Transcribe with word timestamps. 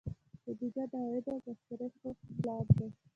بودجه 0.43 0.83
د 0.91 0.93
عوایدو 1.03 1.31
او 1.33 1.39
مصارفو 1.47 2.09
پلان 2.37 2.65
دی 2.77 2.87